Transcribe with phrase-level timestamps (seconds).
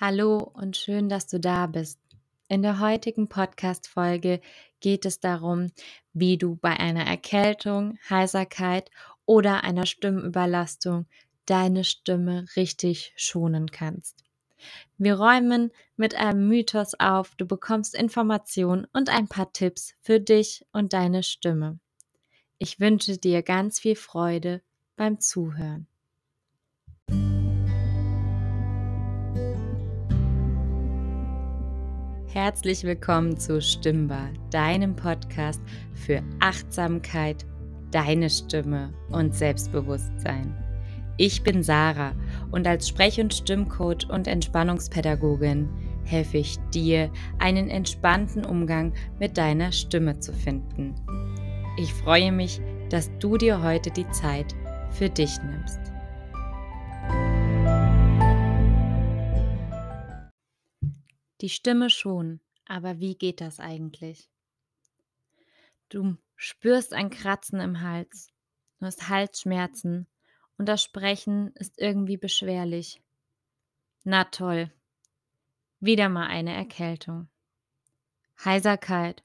[0.00, 2.00] Hallo und schön, dass du da bist.
[2.48, 4.40] In der heutigen Podcast-Folge
[4.80, 5.68] geht es darum,
[6.12, 8.90] wie du bei einer Erkältung, Heiserkeit
[9.24, 11.06] oder einer Stimmüberlastung
[11.46, 14.24] deine Stimme richtig schonen kannst.
[14.98, 20.66] Wir räumen mit einem Mythos auf, du bekommst Informationen und ein paar Tipps für dich
[20.72, 21.78] und deine Stimme.
[22.58, 24.60] Ich wünsche dir ganz viel Freude
[24.96, 25.86] beim Zuhören.
[32.34, 35.62] Herzlich willkommen zu Stimmbar, deinem Podcast
[35.92, 37.46] für Achtsamkeit,
[37.92, 40.52] deine Stimme und Selbstbewusstsein.
[41.16, 42.10] Ich bin Sarah
[42.50, 45.68] und als Sprech- und Stimmcoach und Entspannungspädagogin
[46.02, 50.96] helfe ich dir, einen entspannten Umgang mit deiner Stimme zu finden.
[51.78, 52.60] Ich freue mich,
[52.90, 54.56] dass du dir heute die Zeit
[54.90, 55.93] für dich nimmst.
[61.40, 64.30] Die Stimme schon, aber wie geht das eigentlich?
[65.88, 68.32] Du spürst ein Kratzen im Hals,
[68.78, 70.06] du hast Halsschmerzen
[70.58, 73.02] und das Sprechen ist irgendwie beschwerlich.
[74.04, 74.72] Na toll,
[75.80, 77.28] wieder mal eine Erkältung.
[78.44, 79.22] Heiserkeit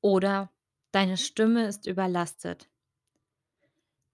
[0.00, 0.52] oder
[0.92, 2.68] deine Stimme ist überlastet.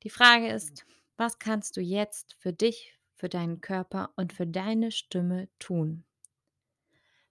[0.02, 4.91] Die Frage ist, was kannst du jetzt für dich, für deinen Körper und für deine
[4.91, 6.05] Stimme tun?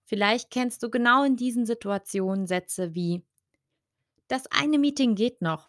[0.05, 3.25] Vielleicht kennst du genau in diesen Situationen Sätze wie
[4.27, 5.67] Das eine Meeting geht noch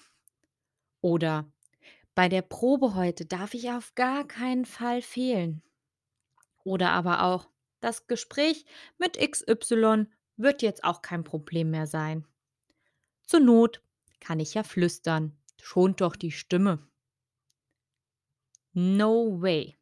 [1.01, 1.51] oder
[2.15, 5.63] Bei der Probe heute darf ich auf gar keinen Fall fehlen.
[6.65, 7.49] Oder aber auch
[7.81, 8.67] Das Gespräch
[8.99, 12.27] mit XY wird jetzt auch kein Problem mehr sein.
[13.25, 13.83] Zur Not
[14.21, 16.87] kann ich ja flüstern, schont doch die Stimme.
[18.73, 19.79] No way.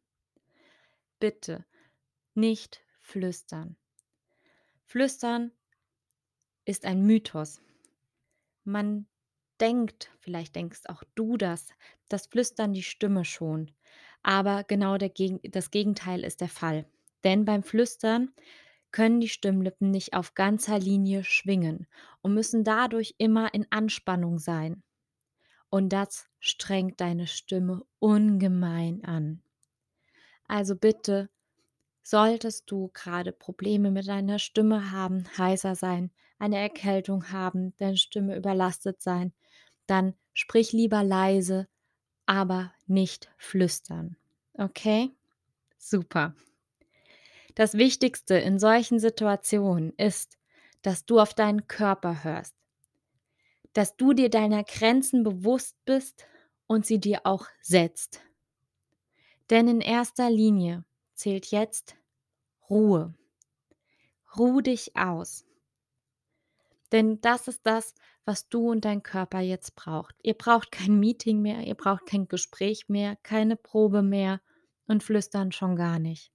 [1.19, 1.65] Bitte
[2.33, 3.75] nicht flüstern.
[4.87, 5.51] Flüstern
[6.65, 7.61] ist ein Mythos.
[8.63, 9.07] Man
[9.59, 11.69] denkt, vielleicht denkst auch du das,
[12.09, 13.73] dass Flüstern die Stimme schont.
[14.23, 16.85] Aber genau Geg das Gegenteil ist der Fall.
[17.23, 18.31] Denn beim Flüstern
[18.91, 21.87] können die Stimmlippen nicht auf ganzer Linie schwingen
[22.21, 24.83] und müssen dadurch immer in Anspannung sein.
[25.69, 29.41] Und das strengt deine Stimme ungemein an.
[30.47, 31.29] Also bitte
[32.07, 38.37] Solltest du gerade Probleme mit deiner Stimme haben, heiser sein, eine Erkältung haben, deine Stimme
[38.37, 39.33] überlastet sein,
[39.87, 41.67] dann sprich lieber leise,
[42.27, 44.17] aber nicht flüstern.
[44.53, 45.15] Okay?
[45.79, 46.35] Super.
[47.55, 50.37] Das Wichtigste in solchen Situationen ist,
[50.83, 52.53] dass du auf deinen Körper hörst,
[53.73, 56.27] dass du dir deiner Grenzen bewusst bist
[56.67, 58.21] und sie dir auch setzt.
[59.49, 61.95] Denn in erster Linie zählt jetzt
[62.69, 63.13] Ruhe.
[64.37, 65.45] Ruh dich aus.
[66.91, 67.93] Denn das ist das,
[68.25, 70.15] was du und dein Körper jetzt braucht.
[70.23, 74.41] Ihr braucht kein Meeting mehr, ihr braucht kein Gespräch mehr, keine Probe mehr
[74.87, 76.31] und flüstern schon gar nicht.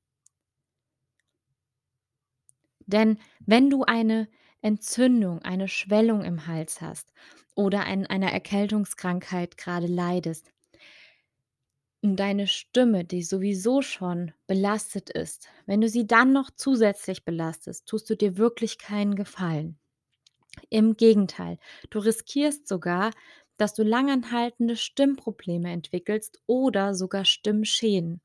[2.86, 4.28] Denn wenn du eine
[4.62, 7.12] Entzündung, eine Schwellung im Hals hast
[7.54, 10.52] oder an einer Erkältungskrankheit gerade leidest,
[12.02, 17.86] und deine Stimme, die sowieso schon belastet ist, wenn du sie dann noch zusätzlich belastest,
[17.86, 19.78] tust du dir wirklich keinen Gefallen.
[20.70, 21.58] Im Gegenteil,
[21.90, 23.12] du riskierst sogar,
[23.56, 28.20] dass du langanhaltende Stimmprobleme entwickelst oder sogar Stimmschäden.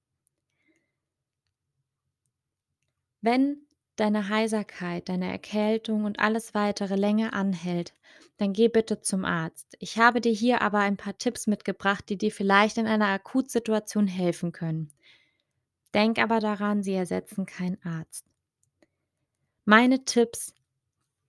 [3.21, 7.93] Wenn deine Heiserkeit, deine Erkältung und alles weitere länger anhält,
[8.37, 9.75] dann geh bitte zum Arzt.
[9.79, 14.07] Ich habe dir hier aber ein paar Tipps mitgebracht, die dir vielleicht in einer Akutsituation
[14.07, 14.91] helfen können.
[15.93, 18.25] Denk aber daran, sie ersetzen keinen Arzt.
[19.63, 20.53] Meine Tipps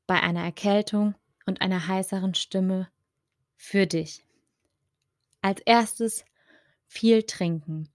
[0.06, 1.15] bei einer Erkältung
[1.47, 2.88] und einer heißeren Stimme
[3.56, 4.25] für dich.
[5.41, 6.25] Als erstes
[6.87, 7.88] viel trinken.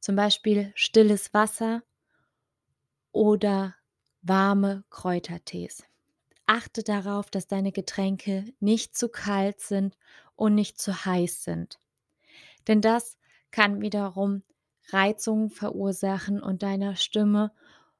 [0.00, 1.82] Zum Beispiel stilles Wasser
[3.12, 3.74] oder
[4.24, 5.84] warme Kräutertees.
[6.46, 9.96] Achte darauf, dass deine Getränke nicht zu kalt sind
[10.34, 11.78] und nicht zu heiß sind.
[12.66, 13.18] Denn das
[13.50, 14.42] kann wiederum
[14.88, 17.52] Reizungen verursachen und deiner Stimme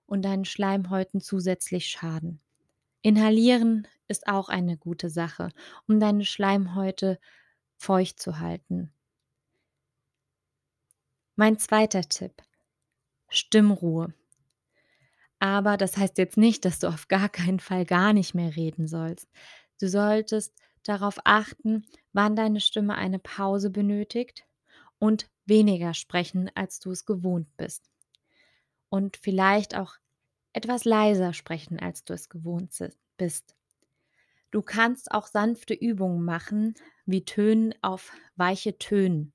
[0.06, 2.40] und deinen Schleimhäuten zusätzlich schaden.
[3.02, 5.50] Inhalieren ist auch eine gute Sache,
[5.86, 7.18] um deine Schleimhäute
[7.76, 8.92] feucht zu halten.
[11.36, 12.42] Mein zweiter Tipp.
[13.28, 14.14] Stimmruhe.
[15.44, 18.88] Aber das heißt jetzt nicht, dass du auf gar keinen Fall gar nicht mehr reden
[18.88, 19.29] sollst.
[19.79, 24.46] Du solltest darauf achten, wann deine Stimme eine Pause benötigt
[24.99, 27.91] und weniger sprechen, als du es gewohnt bist.
[28.88, 29.96] Und vielleicht auch
[30.55, 32.73] etwas leiser sprechen, als du es gewohnt
[33.19, 33.55] bist.
[34.50, 36.73] Du kannst auch sanfte Übungen machen,
[37.05, 39.35] wie Tönen auf weiche Tönen.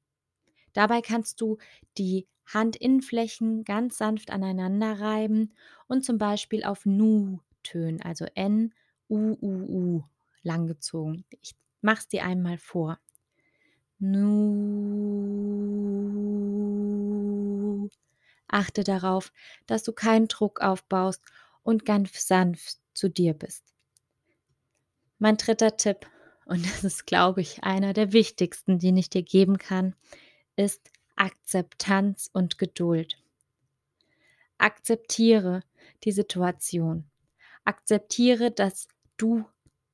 [0.73, 1.59] Dabei kannst du
[1.99, 5.53] die Handinnenflächen ganz sanft aneinander reiben
[5.87, 8.73] und zum Beispiel auf Nu tönen, also N,
[9.09, 9.65] U, U,
[9.99, 10.03] U,
[10.41, 11.25] langgezogen.
[11.41, 12.99] Ich mache es dir einmal vor.
[13.99, 14.79] Nu.
[18.47, 19.31] Achte darauf,
[19.67, 21.21] dass du keinen Druck aufbaust
[21.63, 23.63] und ganz sanft zu dir bist.
[25.19, 26.07] Mein dritter Tipp,
[26.45, 29.95] und das ist, glaube ich, einer der wichtigsten, den ich dir geben kann,
[30.55, 30.88] ist
[31.19, 33.17] Akzeptanz und Geduld.
[34.57, 35.63] Akzeptiere
[36.05, 37.09] die Situation.
[37.65, 38.87] Akzeptiere, dass
[39.17, 39.43] du,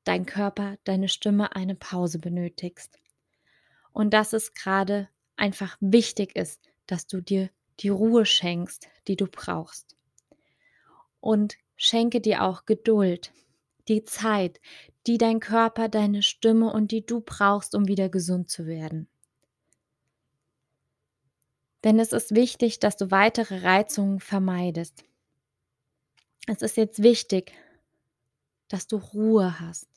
[0.03, 2.99] dein Körper, deine Stimme eine Pause benötigst.
[3.91, 7.49] Und dass es gerade einfach wichtig ist, dass du dir
[7.79, 9.95] die Ruhe schenkst, die du brauchst.
[11.21, 13.33] Und schenke dir auch Geduld,
[13.87, 14.61] die Zeit,
[15.07, 19.07] die dein Körper, deine Stimme und die du brauchst, um wieder gesund zu werden.
[21.85, 25.05] Denn es ist wichtig, dass du weitere Reizungen vermeidest.
[26.47, 27.53] Es ist jetzt wichtig,
[28.67, 29.87] dass du Ruhe hast.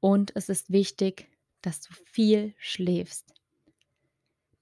[0.00, 1.28] Und es ist wichtig,
[1.62, 3.32] dass du viel schläfst.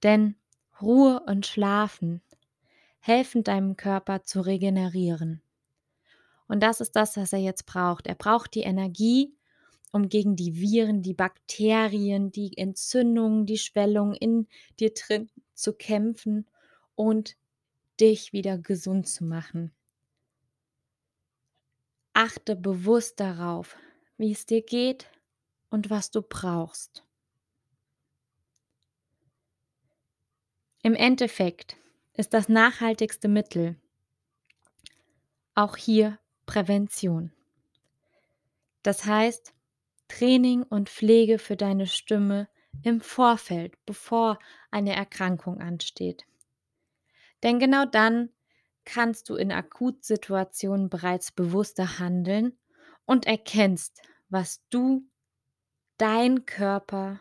[0.03, 0.35] Denn
[0.79, 2.21] Ruhe und Schlafen
[2.99, 5.41] helfen deinem Körper zu regenerieren.
[6.47, 8.05] Und das ist das, was er jetzt braucht.
[8.05, 9.33] Er braucht die Energie,
[9.91, 14.47] um gegen die Viren, die Bakterien, die Entzündungen, die Schwellungen in
[14.79, 16.47] dir drin zu kämpfen
[16.95, 17.35] und
[17.99, 19.71] dich wieder gesund zu machen.
[22.13, 23.77] Achte bewusst darauf,
[24.17, 25.09] wie es dir geht
[25.69, 27.03] und was du brauchst.
[30.81, 31.77] Im Endeffekt
[32.13, 33.75] ist das nachhaltigste Mittel
[35.59, 37.33] auch hier Prävention.
[38.81, 39.53] Das heißt,
[40.09, 42.49] Training und Pflege für deine Stimme
[42.83, 44.37] im Vorfeld, bevor
[44.71, 46.25] eine Erkrankung ansteht.
[47.43, 48.29] Denn genau dann
[48.83, 52.57] kannst du in Akutsituationen bereits bewusster handeln
[53.05, 55.05] und erkennst, was du,
[55.97, 57.19] dein Körper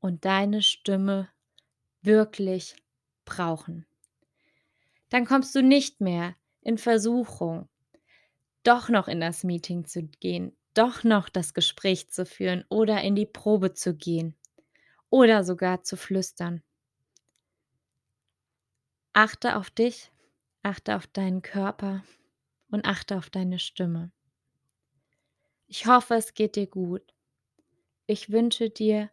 [0.00, 1.28] und deine Stimme
[2.02, 2.76] wirklich
[3.24, 3.86] brauchen.
[5.08, 7.68] Dann kommst du nicht mehr in Versuchung,
[8.62, 13.14] doch noch in das Meeting zu gehen, doch noch das Gespräch zu führen oder in
[13.14, 14.36] die Probe zu gehen
[15.10, 16.62] oder sogar zu flüstern.
[19.12, 20.12] Achte auf dich,
[20.62, 22.04] achte auf deinen Körper
[22.70, 24.12] und achte auf deine Stimme.
[25.66, 27.14] Ich hoffe, es geht dir gut.
[28.06, 29.10] Ich wünsche dir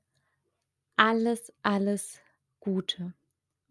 [0.96, 2.20] alles, alles
[2.60, 3.14] Gute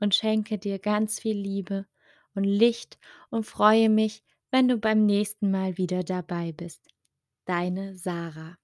[0.01, 1.87] und schenke dir ganz viel Liebe
[2.35, 2.99] und Licht
[3.31, 6.96] und freue mich, wenn du beim nächsten Mal wieder dabei bist.
[7.47, 8.59] Deine Sarah.